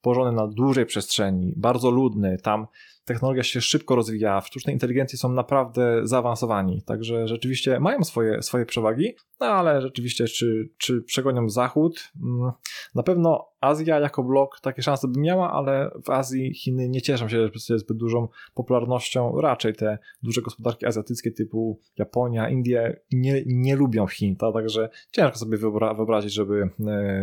położony 0.00 0.32
na 0.32 0.46
dużej 0.46 0.86
przestrzeni, 0.86 1.52
bardzo 1.56 1.90
ludny, 1.90 2.38
tam 2.42 2.66
technologia 3.08 3.42
się 3.42 3.60
szybko 3.60 3.96
rozwija, 3.96 4.40
w 4.40 4.46
sztucznej 4.46 4.74
inteligencji 4.74 5.18
są 5.18 5.32
naprawdę 5.32 6.00
zaawansowani, 6.06 6.82
także 6.82 7.28
rzeczywiście 7.28 7.80
mają 7.80 8.04
swoje, 8.04 8.42
swoje 8.42 8.66
przewagi, 8.66 9.14
no 9.40 9.46
ale 9.46 9.82
rzeczywiście 9.82 10.24
czy, 10.24 10.70
czy 10.78 11.02
przegonią 11.02 11.48
Zachód? 11.48 12.12
Mm, 12.22 12.52
na 12.94 13.02
pewno 13.02 13.48
Azja 13.60 14.00
jako 14.00 14.24
blok 14.24 14.60
takie 14.60 14.82
szanse 14.82 15.08
by 15.08 15.20
miała, 15.20 15.52
ale 15.52 15.90
w 16.04 16.10
Azji 16.10 16.54
Chiny 16.54 16.88
nie 16.88 17.02
cieszą 17.02 17.28
się 17.28 17.48
zbyt 17.56 17.96
dużą 17.96 18.28
popularnością, 18.54 19.40
raczej 19.40 19.74
te 19.74 19.98
duże 20.22 20.42
gospodarki 20.42 20.86
azjatyckie 20.86 21.30
typu 21.30 21.80
Japonia, 21.98 22.48
Indie 22.48 23.00
nie, 23.12 23.42
nie 23.46 23.76
lubią 23.76 24.06
Chin, 24.06 24.36
tak? 24.36 24.54
także 24.54 24.88
ciężko 25.12 25.38
sobie 25.38 25.58
wyobra 25.58 25.94
wyobrazić, 25.94 26.32
żeby, 26.32 26.70
e, 26.86 27.22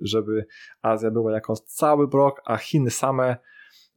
żeby 0.00 0.46
Azja 0.82 1.10
była 1.10 1.32
jako 1.32 1.56
cały 1.56 2.08
blok, 2.08 2.42
a 2.44 2.56
Chiny 2.56 2.90
same 2.90 3.36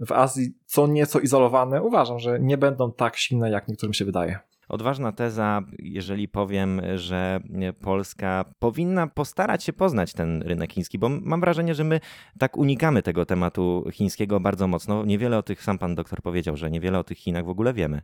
w 0.07 0.11
Azji 0.11 0.53
co 0.65 0.87
nieco 0.87 1.19
izolowane, 1.19 1.83
uważam, 1.83 2.19
że 2.19 2.39
nie 2.39 2.57
będą 2.57 2.91
tak 2.91 3.17
silne, 3.17 3.51
jak 3.51 3.67
niektórym 3.67 3.93
się 3.93 4.05
wydaje. 4.05 4.39
Odważna 4.69 5.11
teza, 5.11 5.61
jeżeli 5.79 6.27
powiem, 6.27 6.81
że 6.95 7.39
Polska 7.81 8.45
powinna 8.59 9.07
postarać 9.07 9.63
się 9.63 9.73
poznać 9.73 10.13
ten 10.13 10.41
rynek 10.41 10.73
chiński, 10.73 10.99
bo 10.99 11.09
mam 11.09 11.41
wrażenie, 11.41 11.75
że 11.75 11.83
my 11.83 11.99
tak 12.39 12.57
unikamy 12.57 13.03
tego 13.03 13.25
tematu 13.25 13.85
chińskiego 13.91 14.39
bardzo 14.39 14.67
mocno. 14.67 15.05
Niewiele 15.05 15.37
o 15.37 15.43
tych, 15.43 15.63
sam 15.63 15.77
pan 15.77 15.95
doktor 15.95 16.21
powiedział, 16.21 16.57
że 16.57 16.71
niewiele 16.71 16.99
o 16.99 17.03
tych 17.03 17.17
Chinach 17.17 17.45
w 17.45 17.49
ogóle 17.49 17.73
wiemy. 17.73 18.01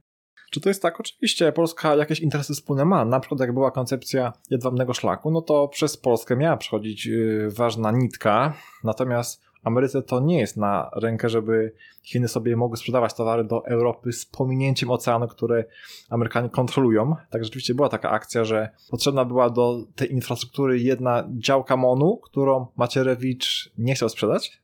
Czy 0.52 0.62
to 0.62 0.70
jest 0.70 0.82
tak? 0.82 1.00
Oczywiście 1.00 1.52
Polska 1.52 1.96
jakieś 1.96 2.20
interesy 2.20 2.54
wspólne 2.54 2.86
ma. 2.86 3.06
Na 3.06 3.20
przykład 3.20 3.40
jak 3.40 3.54
była 3.54 3.72
koncepcja 3.72 4.34
jedwabnego 4.50 4.94
szlaku, 4.94 5.32
no 5.32 5.42
to 5.42 5.68
przez 5.68 5.98
Polskę 5.98 6.36
miała 6.36 6.58
przechodzić 6.58 7.08
y, 7.08 7.48
ważna 7.50 7.92
nitka, 7.92 8.54
natomiast 8.84 9.47
Ameryce 9.68 10.02
to 10.02 10.20
nie 10.20 10.40
jest 10.40 10.58
na 10.58 10.90
rękę, 10.96 11.30
żeby 11.30 11.74
Chiny 12.04 12.28
sobie 12.28 12.56
mogły 12.56 12.78
sprzedawać 12.78 13.14
towary 13.14 13.44
do 13.44 13.66
Europy 13.66 14.12
z 14.14 14.26
pominięciem 14.26 14.92
oceanu, 14.92 15.28
które 15.28 15.66
Amerykanie 16.10 16.50
kontrolują. 16.50 17.16
Tak 17.30 17.44
rzeczywiście 17.44 17.74
była 17.74 17.90
taka 17.90 18.10
akcja, 18.10 18.44
że 18.44 18.70
potrzebna 18.90 19.26
była 19.26 19.50
do 19.50 19.84
tej 19.96 20.14
infrastruktury 20.14 20.80
jedna 20.80 21.30
działka 21.38 21.78
MONU, 21.78 22.18
którą 22.18 22.68
Macierewicz 22.78 23.72
nie 23.78 23.96
chciał 23.96 24.10
sprzedać. 24.10 24.62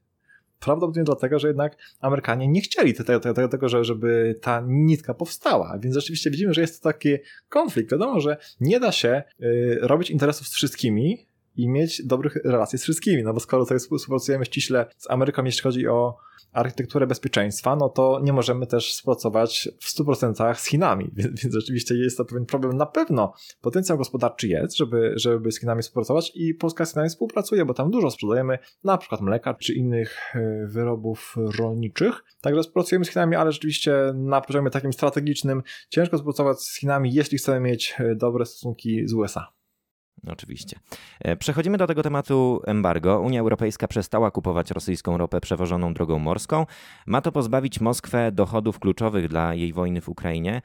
Prawdopodobnie 0.60 1.04
dlatego, 1.04 1.40
że 1.40 1.48
jednak 1.48 1.78
Amerykanie 2.00 2.48
nie 2.48 2.62
chcieli 2.62 2.94
tego, 2.94 3.20
tego, 3.20 3.48
tego 3.48 3.70
że, 3.70 3.84
żeby 3.84 4.40
ta 4.42 4.64
nitka 4.68 5.14
powstała. 5.14 5.80
Więc 5.80 5.96
rzeczywiście 5.96 6.32
widzimy, 6.32 6.54
że 6.54 6.62
jest 6.62 6.84
to 6.84 6.90
taki 6.90 7.18
konflikt. 7.50 7.92
Wiadomo, 7.92 8.20
że 8.20 8.38
nie 8.62 8.80
da 8.80 8.92
się 8.92 9.24
y, 9.42 9.78
robić 9.82 10.12
interesów 10.12 10.48
z 10.48 10.54
wszystkimi, 10.54 11.28
i 11.56 11.70
mieć 11.70 12.06
dobrych 12.06 12.36
relacji 12.36 12.80
z 12.80 12.84
wszystkimi, 12.84 13.24
no 13.24 13.34
bo 13.34 13.40
skoro 13.40 13.64
tutaj 13.64 13.80
współpracujemy 13.80 14.46
ściśle 14.46 14.86
z 14.98 15.10
Ameryką, 15.10 15.44
jeśli 15.44 15.62
chodzi 15.62 15.88
o 15.88 16.18
architekturę 16.54 17.08
bezpieczeństwa, 17.08 17.76
no 17.76 17.90
to 17.90 18.20
nie 18.24 18.34
możemy 18.34 18.68
też 18.68 18.92
współpracować 18.92 19.70
w 19.80 20.00
100% 20.00 20.56
z 20.56 20.66
Chinami, 20.66 21.12
więc, 21.18 21.42
więc 21.44 21.56
rzeczywiście 21.56 21.96
jest 21.96 22.18
to 22.18 22.26
pewien 22.26 22.46
problem. 22.46 22.78
Na 22.78 22.86
pewno 22.86 23.34
potencjał 23.62 23.98
gospodarczy 23.98 24.48
jest, 24.48 24.78
żeby, 24.78 25.14
żeby 25.16 25.52
z 25.52 25.60
Chinami 25.60 25.82
współpracować 25.82 26.32
i 26.36 26.54
Polska 26.54 26.86
z 26.86 26.92
Chinami 26.92 27.10
współpracuje, 27.10 27.66
bo 27.66 27.74
tam 27.74 27.92
dużo 27.92 28.12
sprzedajemy, 28.12 28.60
na 28.84 28.98
przykład 28.98 29.22
mleka 29.22 29.54
czy 29.54 29.74
innych 29.74 30.36
e, 30.36 30.68
wyrobów 30.68 31.36
rolniczych. 31.60 32.24
Także 32.42 32.62
współpracujemy 32.62 33.06
z 33.06 33.10
Chinami, 33.10 33.36
ale 33.36 33.52
rzeczywiście 33.52 34.14
na 34.16 34.42
poziomie 34.42 34.70
takim 34.70 34.94
strategicznym 34.94 35.64
ciężko 35.90 36.18
współpracować 36.18 36.62
z 36.62 36.80
Chinami, 36.80 37.14
jeśli 37.14 37.38
chcemy 37.38 37.60
mieć 37.60 37.96
e, 38.00 38.16
dobre 38.16 38.46
stosunki 38.46 39.08
z 39.08 39.14
USA. 39.14 39.63
Oczywiście. 40.28 40.80
E, 41.20 41.36
przechodzimy 41.36 41.78
do 41.78 41.88
tego 41.88 42.04
tematu 42.04 42.62
embargo. 42.66 43.20
Unia 43.20 43.40
Europejska 43.40 43.88
przestała 43.88 44.32
kupować 44.32 44.72
rosyjską 44.72 45.18
ropę 45.18 45.42
przewożoną 45.42 45.94
drogą 45.94 46.20
morską. 46.20 46.66
Ma 47.06 47.22
to 47.22 47.32
pozbawić 47.32 47.82
Moskwę 47.82 48.32
dochodów 48.32 48.80
kluczowych 48.80 49.28
dla 49.28 49.54
jej 49.54 49.74
wojny 49.74 50.02
w 50.02 50.10
Ukrainie. 50.10 50.62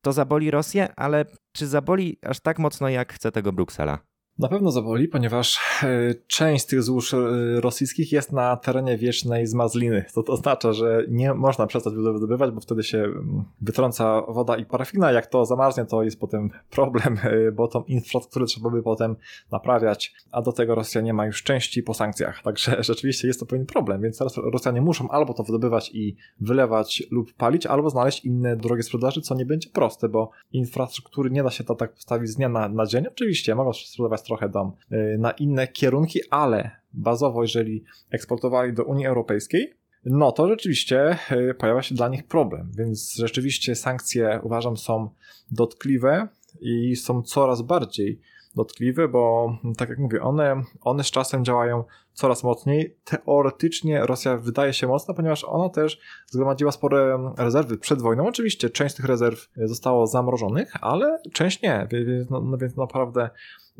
To 0.00 0.12
zaboli 0.12 0.50
Rosję, 0.50 0.88
ale 0.96 1.24
czy 1.52 1.66
zaboli 1.66 2.18
aż 2.22 2.40
tak 2.40 2.58
mocno, 2.58 2.88
jak 2.88 3.12
chce 3.12 3.32
tego 3.32 3.52
Bruksela? 3.52 3.98
Na 4.42 4.48
pewno 4.48 4.70
zaboli, 4.70 5.08
ponieważ 5.08 5.58
e, 5.82 6.14
część 6.26 6.66
tych 6.66 6.82
złóż 6.82 7.14
e, 7.14 7.18
rosyjskich 7.60 8.12
jest 8.12 8.32
na 8.32 8.56
terenie 8.56 8.98
wiecznej 8.98 9.46
zmazliny. 9.46 10.04
To, 10.14 10.22
to 10.22 10.32
oznacza, 10.32 10.72
że 10.72 11.04
nie 11.08 11.34
można 11.34 11.66
przestać 11.66 11.94
wydobywać, 11.94 12.50
bo 12.50 12.60
wtedy 12.60 12.82
się 12.82 12.98
mm, 12.98 13.44
wytrąca 13.60 14.22
woda 14.28 14.56
i 14.56 14.64
parafina. 14.64 15.12
Jak 15.12 15.26
to 15.26 15.44
zamarznie, 15.44 15.84
to 15.84 16.02
jest 16.02 16.20
potem 16.20 16.50
problem, 16.70 17.18
e, 17.22 17.52
bo 17.52 17.68
tą 17.68 17.84
infrastrukturę 17.84 18.46
trzeba 18.46 18.70
by 18.70 18.82
potem 18.82 19.16
naprawiać, 19.50 20.14
a 20.32 20.42
do 20.42 20.52
tego 20.52 20.74
Rosja 20.74 21.00
nie 21.00 21.14
ma 21.14 21.26
już 21.26 21.42
części 21.42 21.82
po 21.82 21.94
sankcjach. 21.94 22.42
Także 22.42 22.76
rzeczywiście 22.84 23.28
jest 23.28 23.40
to 23.40 23.46
pewien 23.46 23.66
problem, 23.66 24.02
więc 24.02 24.18
teraz 24.18 24.36
Rosjanie 24.36 24.80
muszą 24.80 25.08
albo 25.08 25.34
to 25.34 25.42
wydobywać 25.42 25.90
i 25.94 26.16
wylewać 26.40 27.02
lub 27.10 27.32
palić, 27.32 27.66
albo 27.66 27.90
znaleźć 27.90 28.24
inne 28.24 28.56
drogie 28.56 28.82
sprzedaży, 28.82 29.20
co 29.20 29.34
nie 29.34 29.46
będzie 29.46 29.70
proste, 29.70 30.08
bo 30.08 30.30
infrastruktury 30.52 31.30
nie 31.30 31.42
da 31.42 31.50
się 31.50 31.64
to 31.64 31.74
tak 31.74 31.92
postawić 31.94 32.30
z 32.30 32.36
dnia 32.36 32.48
na, 32.48 32.68
na 32.68 32.86
dzień. 32.86 33.06
Oczywiście 33.06 33.54
mogą 33.54 33.72
sprzedawać 33.72 34.31
trochę 34.32 34.48
dom 34.48 34.72
y, 34.92 35.16
na 35.18 35.30
inne 35.30 35.68
kierunki, 35.68 36.20
ale 36.30 36.70
bazowo, 36.92 37.42
jeżeli 37.42 37.84
eksportowali 38.10 38.72
do 38.72 38.84
Unii 38.84 39.06
Europejskiej, 39.06 39.74
no 40.04 40.32
to 40.32 40.48
rzeczywiście 40.48 41.18
y, 41.50 41.54
pojawia 41.54 41.82
się 41.82 41.94
dla 41.94 42.08
nich 42.08 42.26
problem. 42.26 42.70
Więc 42.78 43.14
rzeczywiście 43.14 43.74
sankcje 43.74 44.40
uważam 44.42 44.76
są 44.76 45.10
dotkliwe 45.50 46.28
i 46.60 46.96
są 46.96 47.22
coraz 47.22 47.62
bardziej 47.62 48.20
dotkliwe, 48.56 49.08
bo 49.08 49.52
tak 49.76 49.88
jak 49.88 49.98
mówię, 49.98 50.22
one, 50.22 50.62
one 50.80 51.04
z 51.04 51.10
czasem 51.10 51.44
działają 51.44 51.84
coraz 52.12 52.44
mocniej. 52.44 52.96
Teoretycznie 53.04 54.06
Rosja 54.06 54.36
wydaje 54.36 54.72
się 54.72 54.86
mocna, 54.86 55.14
ponieważ 55.14 55.44
ona 55.44 55.68
też 55.68 56.00
zgromadziła 56.26 56.72
spore 56.72 57.32
rezerwy 57.38 57.78
przed 57.78 58.02
wojną. 58.02 58.26
Oczywiście 58.26 58.70
część 58.70 58.94
tych 58.94 59.04
rezerw 59.04 59.48
zostało 59.56 60.06
zamrożonych, 60.06 60.72
ale 60.80 61.18
część 61.32 61.62
nie, 61.62 61.88
więc, 61.90 62.30
no, 62.30 62.40
no 62.40 62.58
więc 62.58 62.76
naprawdę 62.76 63.30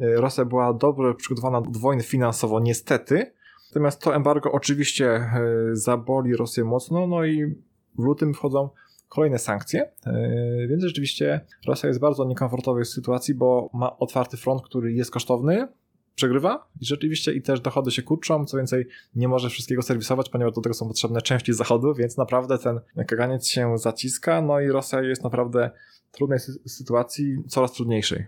y, 0.01 0.15
Rosja 0.17 0.45
była 0.45 0.75
dobrze 0.75 1.15
przygotowana 1.15 1.61
do 1.61 1.81
wojny 1.81 2.03
finansowo, 2.03 2.61
niestety. 2.61 3.33
Natomiast 3.71 4.03
to 4.03 4.15
embargo 4.15 4.53
oczywiście 4.53 5.31
y, 5.73 5.77
zaboli 5.77 6.37
Rosję 6.37 6.65
mocno, 6.65 7.07
no 7.07 7.25
i 7.25 7.55
w 7.99 8.05
lutym 8.05 8.35
wchodzą 8.35 8.69
kolejne 9.09 9.39
sankcje, 9.39 9.91
e, 10.07 10.67
więc 10.69 10.83
rzeczywiście 10.83 11.41
Rosja 11.67 11.87
jest 11.87 12.01
w 12.01 12.03
bardzo 12.03 12.25
niekomfortowej 12.25 12.85
sytuacji, 12.85 13.35
bo 13.35 13.71
ma 13.73 13.99
otwarty 13.99 14.37
front, 14.37 14.63
który 14.63 14.93
jest 14.93 15.11
kosztowny, 15.11 15.69
przegrywa 16.15 16.69
i 16.81 16.87
rzeczywiście 16.87 17.33
i 17.33 17.43
też 17.43 17.61
dochody 17.61 17.91
się 17.91 18.03
kurczą, 18.03 18.45
co 18.45 18.57
więcej 18.57 18.87
nie 19.15 19.29
może 19.29 19.51
wszystkiego 19.51 19.83
serwisować, 19.83 20.29
ponieważ 20.29 20.55
do 20.55 20.61
tego 20.61 20.75
są 20.75 20.89
potrzebne 20.89 21.23
części 21.23 21.53
zachodu, 21.53 21.95
więc 21.95 22.17
naprawdę 22.17 22.59
ten 22.59 22.81
kaganiec 23.07 23.49
się 23.49 23.79
zaciska, 23.79 24.43
no 24.43 24.61
i 24.61 24.69
Rosja 24.69 25.03
jest 25.03 25.25
naprawdę 25.25 25.71
w 26.13 26.17
trudnej 26.17 26.39
sytuacji, 26.67 27.37
coraz 27.49 27.73
trudniejszej. 27.73 28.27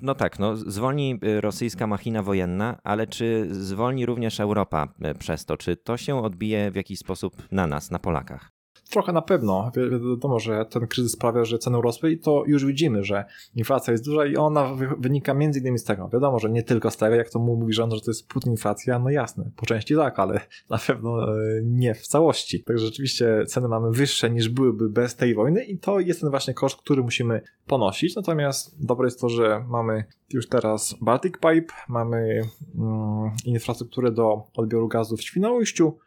No 0.00 0.14
tak, 0.14 0.38
no 0.38 0.56
zwolni 0.56 1.20
y, 1.24 1.40
rosyjska 1.40 1.86
machina 1.86 2.22
wojenna, 2.22 2.80
ale 2.84 3.06
czy 3.06 3.48
zwolni 3.50 4.06
również 4.06 4.40
Europa 4.40 4.94
y, 5.04 5.14
przez 5.14 5.44
to? 5.44 5.56
Czy 5.56 5.76
to 5.76 5.96
się 5.96 6.24
odbije 6.24 6.70
w 6.70 6.76
jakiś 6.76 6.98
sposób 6.98 7.36
na 7.52 7.66
nas, 7.66 7.90
na 7.90 7.98
Polakach? 7.98 8.57
Trochę 8.90 9.12
na 9.12 9.22
pewno. 9.22 9.70
Wi 9.76 9.90
wiadomo, 9.90 10.38
że 10.38 10.64
ten 10.64 10.86
kryzys 10.86 11.12
sprawia, 11.12 11.44
że 11.44 11.58
ceny 11.58 11.82
rosły 11.82 12.10
i 12.10 12.18
to 12.18 12.42
już 12.46 12.64
widzimy, 12.64 13.04
że 13.04 13.24
inflacja 13.56 13.92
jest 13.92 14.04
duża 14.04 14.26
i 14.26 14.36
ona 14.36 14.74
wynika 14.98 15.34
między 15.34 15.60
innymi 15.60 15.78
z 15.78 15.84
tego. 15.84 16.08
Wiadomo, 16.08 16.38
że 16.38 16.50
nie 16.50 16.62
tylko 16.62 16.90
z 16.90 16.96
tego, 16.96 17.14
jak 17.14 17.30
to 17.30 17.38
mówi 17.38 17.72
rząd, 17.72 17.92
że 17.92 18.00
to 18.00 18.10
jest 18.10 18.28
płótna 18.28 18.52
inflacja, 18.52 18.98
no 18.98 19.10
jasne, 19.10 19.50
po 19.56 19.66
części 19.66 19.96
tak, 19.96 20.18
ale 20.18 20.40
na 20.70 20.78
pewno 20.78 21.32
e, 21.32 21.36
nie 21.62 21.94
w 21.94 22.06
całości. 22.06 22.64
Także 22.64 22.86
rzeczywiście 22.86 23.44
ceny 23.46 23.68
mamy 23.68 23.90
wyższe 23.90 24.30
niż 24.30 24.48
byłyby 24.48 24.88
bez 24.88 25.16
tej 25.16 25.34
wojny 25.34 25.64
i 25.64 25.78
to 25.78 26.00
jest 26.00 26.20
ten 26.20 26.30
właśnie 26.30 26.54
koszt, 26.54 26.76
który 26.76 27.02
musimy 27.02 27.42
ponosić. 27.66 28.16
Natomiast 28.16 28.86
dobre 28.86 29.06
jest 29.06 29.20
to, 29.20 29.28
że 29.28 29.64
mamy 29.68 30.04
już 30.32 30.48
teraz 30.48 30.94
Baltic 31.00 31.34
Pipe, 31.34 31.74
mamy 31.88 32.42
mm, 32.78 33.30
infrastrukturę 33.44 34.12
do 34.12 34.42
odbioru 34.54 34.88
gazu 34.88 35.16
w 35.16 35.22
Świnoujściu, 35.22 35.98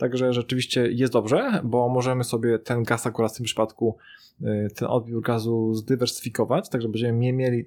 Także 0.00 0.32
rzeczywiście 0.32 0.88
jest 0.92 1.12
dobrze, 1.12 1.60
bo 1.64 1.88
możemy 1.88 2.24
sobie 2.24 2.58
ten 2.58 2.82
gaz 2.82 3.06
akurat 3.06 3.32
w 3.32 3.36
tym 3.36 3.44
przypadku, 3.44 3.96
y, 4.42 4.68
ten 4.76 4.88
odbiór 4.88 5.22
gazu 5.22 5.74
zdywersyfikować, 5.74 6.68
także 6.68 6.88
będziemy 6.88 7.32
mieli 7.32 7.64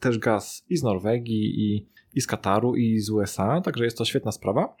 też 0.00 0.18
gaz 0.18 0.64
i 0.70 0.76
z 0.76 0.82
Norwegii, 0.82 1.60
i, 1.60 1.86
i 2.14 2.20
z 2.20 2.26
Kataru, 2.26 2.76
i 2.76 2.98
z 2.98 3.10
USA, 3.10 3.60
także 3.60 3.84
jest 3.84 3.98
to 3.98 4.04
świetna 4.04 4.32
sprawa. 4.32 4.76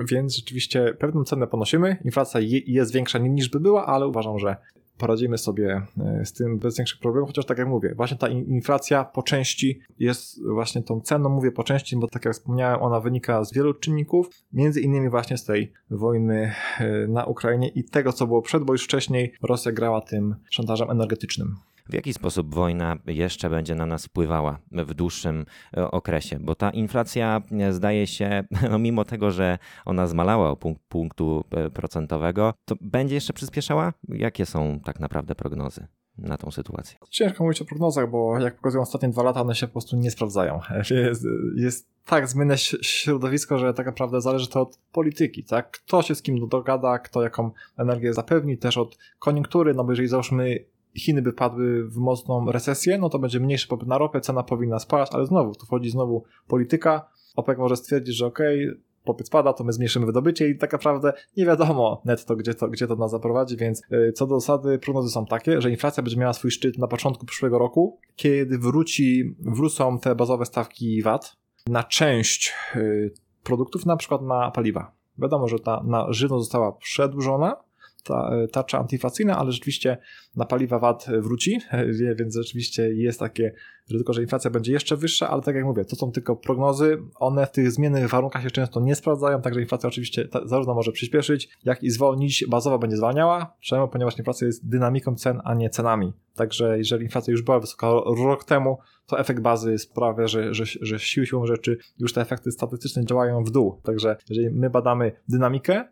Więc 0.00 0.36
rzeczywiście 0.36 0.94
pewną 0.98 1.24
cenę 1.24 1.46
ponosimy. 1.46 1.96
Inflacja 2.04 2.40
jest 2.66 2.92
większa 2.92 3.18
niż 3.18 3.48
by 3.48 3.60
była, 3.60 3.86
ale 3.86 4.08
uważam, 4.08 4.38
że 4.38 4.56
poradzimy 5.00 5.38
sobie 5.38 5.82
e, 6.00 6.24
z 6.24 6.32
tym 6.32 6.58
bez 6.58 6.76
większych 6.78 7.00
problemów, 7.00 7.28
chociaż 7.28 7.46
tak 7.46 7.58
jak 7.58 7.68
mówię, 7.68 7.94
właśnie 7.96 8.16
ta 8.16 8.28
inflacja 8.28 9.04
po 9.04 9.22
części 9.22 9.80
jest 9.98 10.44
właśnie 10.44 10.82
tą 10.82 11.00
ceną, 11.00 11.28
mówię 11.28 11.52
po 11.52 11.64
części, 11.64 11.96
bo 11.96 12.08
tak 12.08 12.24
jak 12.24 12.34
wspomniałem, 12.34 12.82
ona 12.82 13.00
wynika 13.00 13.44
z 13.44 13.52
wielu 13.52 13.74
czynników, 13.74 14.30
między 14.52 14.80
innymi 14.80 15.08
właśnie 15.08 15.38
z 15.38 15.44
tej 15.44 15.72
wojny 15.90 16.52
e, 16.78 17.06
na 17.08 17.24
Ukrainie 17.24 17.68
i 17.68 17.84
tego, 17.84 18.12
co 18.12 18.26
było 18.26 18.42
przed, 18.42 18.64
bo 18.64 18.72
już 18.72 18.84
wcześniej 18.84 19.32
Rosja 19.42 19.72
grała 19.72 20.00
tym 20.00 20.34
szantażem 20.50 20.90
energetycznym. 20.90 21.56
W 21.90 21.94
jaki 21.94 22.12
sposób 22.14 22.54
wojna 22.54 22.96
jeszcze 23.06 23.50
będzie 23.50 23.74
na 23.74 23.86
nas 23.86 24.06
wpływała 24.06 24.58
w 24.72 24.94
dłuższym 24.94 25.46
e, 25.76 25.90
okresie? 25.90 26.38
Bo 26.40 26.54
ta 26.54 26.70
inflacja 26.70 27.42
e, 27.52 27.72
zdaje 27.72 28.06
się, 28.06 28.44
no 28.70 28.78
mimo 28.78 29.04
tego, 29.04 29.30
że 29.30 29.58
ona 29.84 30.06
zmalała 30.06 30.50
o 30.50 30.56
punkt, 30.56 30.82
punktu 30.88 31.44
e, 31.50 31.70
procentowego, 31.70 32.54
to 32.64 32.74
będzie 32.80 33.14
jeszcze 33.14 33.32
przyspieszała? 33.32 33.92
Jakie 34.08 34.46
są 34.46 34.80
tak 34.84 35.00
naprawdę 35.00 35.34
prognozy? 35.34 35.86
na 36.18 36.36
tą 36.36 36.50
sytuację? 36.50 36.98
Ciężko 37.10 37.44
mówić 37.44 37.62
o 37.62 37.64
prognozach, 37.64 38.10
bo 38.10 38.38
jak 38.38 38.56
pokazują 38.56 38.82
ostatnie 38.82 39.08
dwa 39.08 39.22
lata, 39.22 39.40
one 39.40 39.54
się 39.54 39.66
po 39.66 39.72
prostu 39.72 39.96
nie 39.96 40.10
sprawdzają. 40.10 40.60
Jest, 40.90 41.26
jest 41.56 41.88
tak 42.06 42.28
zmienne 42.28 42.58
środowisko, 42.82 43.58
że 43.58 43.74
tak 43.74 43.86
naprawdę 43.86 44.20
zależy 44.20 44.48
to 44.48 44.60
od 44.60 44.78
polityki, 44.92 45.44
tak? 45.44 45.70
Kto 45.70 46.02
się 46.02 46.14
z 46.14 46.22
kim 46.22 46.48
dogada, 46.48 46.98
kto 46.98 47.22
jaką 47.22 47.50
energię 47.76 48.14
zapewni, 48.14 48.58
też 48.58 48.78
od 48.78 48.98
koniunktury, 49.18 49.74
no 49.74 49.84
bo 49.84 49.92
jeżeli 49.92 50.08
załóżmy 50.08 50.64
Chiny 50.94 51.22
by 51.22 51.32
padły 51.32 51.88
w 51.88 51.96
mocną 51.96 52.52
recesję, 52.52 52.98
no 52.98 53.08
to 53.08 53.18
będzie 53.18 53.40
mniejszy 53.40 53.68
popyt 53.68 53.88
na 53.88 53.98
ropę, 53.98 54.20
cena 54.20 54.42
powinna 54.42 54.78
spaść, 54.78 55.12
ale 55.14 55.26
znowu, 55.26 55.54
tu 55.54 55.66
wchodzi 55.66 55.90
znowu 55.90 56.24
polityka, 56.48 57.08
OPEC 57.36 57.58
może 57.58 57.76
stwierdzić, 57.76 58.16
że 58.16 58.26
okej, 58.26 58.68
okay, 58.68 58.80
popyt 59.04 59.26
spada, 59.26 59.52
to 59.52 59.64
my 59.64 59.72
zmniejszymy 59.72 60.06
wydobycie 60.06 60.48
i 60.48 60.58
tak 60.58 60.72
naprawdę 60.72 61.12
nie 61.36 61.46
wiadomo 61.46 62.02
netto, 62.04 62.36
gdzie 62.36 62.54
to, 62.54 62.68
gdzie 62.68 62.86
to 62.86 62.96
nas 62.96 63.10
zaprowadzi, 63.10 63.56
więc 63.56 63.82
y, 63.92 64.12
co 64.12 64.26
do 64.26 64.40
zasady 64.40 64.78
prognozy 64.78 65.10
są 65.10 65.26
takie, 65.26 65.60
że 65.60 65.70
inflacja 65.70 66.02
będzie 66.02 66.16
miała 66.16 66.32
swój 66.32 66.50
szczyt 66.50 66.78
na 66.78 66.86
początku 66.86 67.26
przyszłego 67.26 67.58
roku, 67.58 67.98
kiedy 68.16 68.58
wróci, 68.58 69.36
wrócą 69.38 69.98
te 69.98 70.14
bazowe 70.14 70.46
stawki 70.46 71.02
VAT 71.02 71.36
na 71.66 71.84
część 71.84 72.54
y, 72.76 73.12
produktów, 73.42 73.86
na 73.86 73.96
przykład 73.96 74.22
na 74.22 74.50
paliwa. 74.50 74.92
Wiadomo, 75.18 75.48
że 75.48 75.58
ta 75.58 75.82
na 75.84 76.12
żywność 76.12 76.42
została 76.42 76.72
przedłużona, 76.72 77.56
ta 78.02 78.30
tarcza 78.52 78.78
antyinflacyjna, 78.78 79.38
ale 79.38 79.52
rzeczywiście 79.52 79.98
na 80.36 80.44
paliwa 80.44 80.78
VAT 80.78 81.06
wróci, 81.20 81.60
więc 82.18 82.36
rzeczywiście 82.36 82.94
jest 82.94 83.20
takie 83.20 83.52
ryzyko, 83.90 84.12
że 84.12 84.22
inflacja 84.22 84.50
będzie 84.50 84.72
jeszcze 84.72 84.96
wyższa, 84.96 85.28
ale 85.30 85.42
tak 85.42 85.54
jak 85.54 85.64
mówię, 85.64 85.84
to 85.84 85.96
są 85.96 86.12
tylko 86.12 86.36
prognozy, 86.36 86.98
one 87.14 87.46
w 87.46 87.50
tych 87.50 87.72
zmiennych 87.72 88.08
warunkach 88.08 88.42
się 88.42 88.50
często 88.50 88.80
nie 88.80 88.94
sprawdzają, 88.94 89.42
także 89.42 89.60
inflacja 89.60 89.88
oczywiście 89.88 90.28
zarówno 90.44 90.74
może 90.74 90.92
przyspieszyć, 90.92 91.48
jak 91.64 91.82
i 91.82 91.90
zwolnić, 91.90 92.44
bazowa 92.48 92.78
będzie 92.78 92.96
zwalniała, 92.96 93.56
czemu? 93.60 93.88
Ponieważ 93.88 94.18
inflacja 94.18 94.46
jest 94.46 94.68
dynamiką 94.68 95.14
cen, 95.14 95.40
a 95.44 95.54
nie 95.54 95.70
cenami. 95.70 96.12
Także 96.34 96.78
jeżeli 96.78 97.04
inflacja 97.04 97.30
już 97.30 97.42
była 97.42 97.60
wysoka 97.60 97.90
rok 98.24 98.44
temu, 98.44 98.78
to 99.06 99.18
efekt 99.18 99.40
bazy 99.40 99.78
sprawia, 99.78 100.26
że, 100.26 100.54
że, 100.54 100.64
że 100.80 100.98
siłą 100.98 101.46
rzeczy 101.46 101.78
już 101.98 102.12
te 102.12 102.20
efekty 102.20 102.50
statystyczne 102.50 103.04
działają 103.04 103.44
w 103.44 103.50
dół. 103.50 103.80
Także 103.82 104.16
jeżeli 104.28 104.50
my 104.50 104.70
badamy 104.70 105.12
dynamikę, 105.28 105.84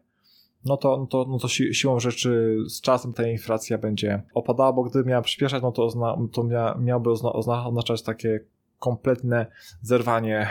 no 0.68 0.76
to, 0.76 0.96
no 0.96 1.06
to, 1.06 1.26
no 1.28 1.38
to 1.38 1.48
si 1.48 1.74
siłą 1.74 2.00
rzeczy 2.00 2.56
z 2.68 2.80
czasem 2.80 3.12
ta 3.12 3.28
inflacja 3.28 3.78
będzie 3.78 4.22
opadała, 4.34 4.72
bo 4.72 4.82
gdyby 4.82 5.08
miała 5.08 5.22
przyspieszać, 5.22 5.62
no 5.62 5.72
to, 5.72 5.88
to 6.32 6.44
mia, 6.44 6.74
miałoby 6.80 7.10
ozna, 7.10 7.32
ozna, 7.32 7.66
oznaczać 7.66 8.02
takie 8.02 8.40
kompletne 8.78 9.46
zerwanie 9.82 10.48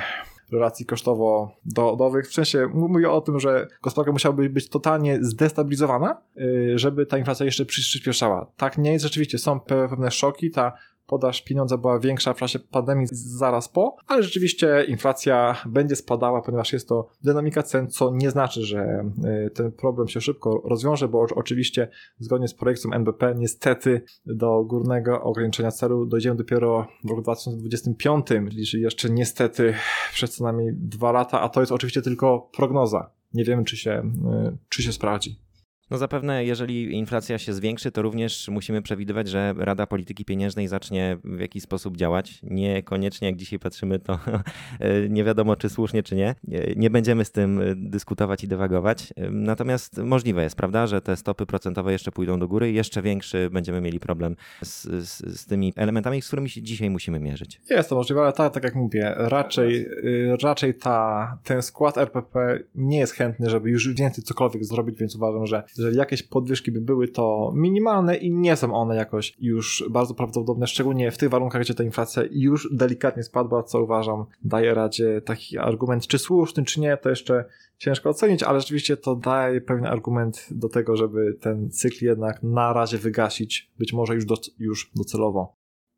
relacji 0.51 0.86
kosztowo-dochodowych. 0.86 2.27
W 2.29 2.33
sensie 2.33 2.67
mówię 2.74 3.12
o 3.12 3.21
tym, 3.21 3.39
że 3.39 3.67
gospodarka 3.81 4.12
musiałaby 4.12 4.50
być 4.50 4.69
totalnie 4.69 5.17
zdestabilizowana, 5.21 6.21
y, 6.38 6.74
żeby 6.75 7.05
ta 7.05 7.17
inflacja 7.17 7.45
jeszcze 7.45 7.65
przyspieszała. 7.65 8.51
Tak 8.57 8.77
nie 8.77 8.91
jest 8.91 9.03
rzeczywiście, 9.03 9.38
są 9.38 9.59
pewne 9.59 10.12
szoki, 10.12 10.51
ta 10.51 10.74
podaż 11.07 11.41
pieniądza 11.41 11.77
była 11.77 11.99
większa 11.99 12.33
w 12.33 12.37
czasie 12.37 12.59
pandemii 12.59 13.07
zaraz 13.11 13.69
po, 13.69 13.95
ale 14.07 14.23
rzeczywiście 14.23 14.85
inflacja 14.87 15.61
będzie 15.65 15.95
spadała, 15.95 16.41
ponieważ 16.41 16.73
jest 16.73 16.87
to 16.87 17.09
dynamika 17.23 17.63
cen, 17.63 17.87
co 17.87 18.11
nie 18.13 18.31
znaczy, 18.31 18.63
że 18.63 19.11
y, 19.47 19.49
ten 19.49 19.71
problem 19.71 20.07
się 20.07 20.21
szybko 20.21 20.61
rozwiąże, 20.65 21.07
bo 21.07 21.25
oczywiście 21.35 21.87
zgodnie 22.19 22.47
z 22.47 22.53
projekcją 22.53 22.91
NBP 22.91 23.35
niestety 23.35 24.01
do 24.25 24.63
górnego 24.63 25.21
ograniczenia 25.23 25.71
celu 25.71 26.05
dojdziemy 26.05 26.35
dopiero 26.35 26.87
w 27.03 27.09
roku 27.09 27.21
2025, 27.21 28.27
czyli 28.27 28.81
jeszcze 28.81 29.09
niestety 29.09 29.73
przed 30.13 30.31
co 30.31 30.43
najmniej 30.43 30.73
dwa 30.73 31.11
lata, 31.11 31.41
a 31.41 31.49
to 31.49 31.59
jest 31.59 31.71
oczywiście 31.71 32.01
tylko 32.01 32.49
prognoza. 32.57 33.11
Nie 33.33 33.43
wiemy, 33.43 33.63
czy 33.63 33.77
się, 33.77 34.11
y, 34.51 34.57
czy 34.69 34.83
się 34.83 34.93
sprawdzi. 34.93 35.46
No 35.91 35.98
zapewne, 35.98 36.46
jeżeli 36.46 36.94
inflacja 36.94 37.38
się 37.38 37.53
zwiększy, 37.53 37.91
to 37.91 38.01
również 38.01 38.48
musimy 38.48 38.82
przewidywać, 38.82 39.27
że 39.27 39.53
Rada 39.58 39.88
Polityki 39.88 40.25
Pieniężnej 40.25 40.67
zacznie 40.67 41.17
w 41.24 41.39
jakiś 41.39 41.63
sposób 41.63 41.98
działać. 41.98 42.39
Niekoniecznie, 42.44 43.27
jak 43.27 43.38
dzisiaj 43.38 43.60
patrzymy, 43.60 44.00
to 44.00 44.20
nie 45.10 45.24
wiadomo, 45.24 45.56
czy 45.56 45.70
słusznie, 45.70 46.03
czy 46.03 46.15
nie. 46.15 46.36
Nie 46.75 46.89
będziemy 46.89 47.25
z 47.25 47.32
tym 47.32 47.62
dyskutować 47.75 48.44
i 48.44 48.48
dywagować. 48.48 49.13
Natomiast 49.32 49.98
możliwe 49.98 50.44
jest, 50.44 50.56
prawda, 50.56 50.88
że 50.88 51.01
te 51.01 51.17
stopy 51.17 51.46
procentowe 51.46 51.91
jeszcze 51.91 52.12
pójdą 52.12 52.39
do 52.39 52.48
góry 52.48 52.72
i 52.72 52.75
jeszcze 52.75 53.01
większy 53.01 53.50
będziemy 53.51 53.82
mieli 53.82 54.00
problem 54.00 54.36
z, 54.63 54.84
z, 54.84 55.39
z 55.39 55.46
tymi 55.46 55.74
elementami, 55.75 56.22
z 56.22 56.27
którymi 56.27 56.50
się 56.50 56.62
dzisiaj 56.62 56.89
musimy 56.89 57.20
mierzyć. 57.20 57.62
Jest 57.69 57.89
to 57.89 57.95
możliwe, 57.95 58.21
ale 58.21 58.34
tak, 58.34 58.54
tak 58.54 58.63
jak 58.63 58.76
mówię, 58.76 59.13
raczej, 59.17 59.86
y, 59.86 60.38
raczej 60.43 60.76
ta, 60.76 61.38
ten 61.43 61.62
skład 61.62 61.97
RPP 61.97 62.60
nie 62.76 63.00
jest 63.00 63.13
chętny, 63.13 63.50
żeby 63.50 63.69
już 63.69 63.93
więcej 63.93 64.23
cokolwiek 64.23 64.65
zrobić, 64.65 65.00
więc 65.00 65.15
uważam, 65.15 65.45
że 65.45 65.63
jeżeli 65.77 65.97
jakieś 65.97 66.23
podwyżki 66.23 66.71
by 66.71 66.81
były, 66.81 67.07
to 67.07 67.51
minimalne 67.55 68.15
i 68.15 68.31
nie 68.31 68.55
są 68.55 68.73
one 68.73 68.95
jakoś 68.95 69.35
już 69.39 69.83
bardzo 69.89 70.13
prawdopodobne, 70.13 70.67
szczególnie 70.67 71.11
w 71.11 71.17
tych 71.17 71.29
warunkach, 71.29 71.61
gdzie 71.61 71.73
ta 71.73 71.83
inflacja 71.83 72.23
już 72.31 72.69
delikatnie 72.71 73.23
spadła, 73.23 73.63
co 73.63 73.83
uważam 73.83 74.25
daje 74.43 74.73
radzie 74.73 75.21
taki 75.21 75.57
argument, 75.57 76.07
czy 76.07 76.19
słuszny, 76.19 76.63
czy 76.63 76.79
nie, 76.79 76.97
to 76.97 77.09
jeszcze 77.09 77.45
ciężko 77.77 78.09
ocenić, 78.09 78.43
ale 78.43 78.59
rzeczywiście 78.59 78.97
to 78.97 79.15
daje 79.15 79.61
pewien 79.61 79.85
argument 79.85 80.47
do 80.51 80.69
tego, 80.69 80.97
żeby 80.97 81.37
ten 81.41 81.69
cykl 81.71 82.05
jednak 82.05 82.43
na 82.43 82.73
razie 82.73 82.97
wygasić, 82.97 83.71
być 83.79 83.93
może 83.93 84.15
już, 84.15 84.25
do, 84.25 84.35
już 84.59 84.91
docelowo. 84.95 85.57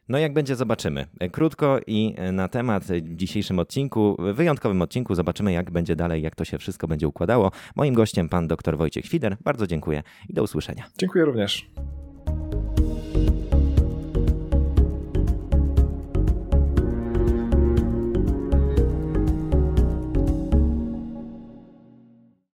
No 0.09 0.17
jak 0.17 0.33
będzie, 0.33 0.55
zobaczymy. 0.55 1.05
Krótko 1.31 1.79
i 1.87 2.15
na 2.31 2.47
temat 2.47 2.83
dzisiejszym 3.01 3.59
odcinku, 3.59 4.17
wyjątkowym 4.33 4.81
odcinku, 4.81 5.15
zobaczymy 5.15 5.51
jak 5.51 5.71
będzie 5.71 5.95
dalej, 5.95 6.21
jak 6.21 6.35
to 6.35 6.45
się 6.45 6.57
wszystko 6.57 6.87
będzie 6.87 7.07
układało. 7.07 7.51
Moim 7.75 7.93
gościem 7.93 8.29
pan 8.29 8.47
dr 8.47 8.77
Wojciech 8.77 9.05
Świder. 9.05 9.37
Bardzo 9.43 9.67
dziękuję 9.67 10.03
i 10.29 10.33
do 10.33 10.43
usłyszenia. 10.43 10.83
Dziękuję 10.97 11.25
również. 11.25 11.69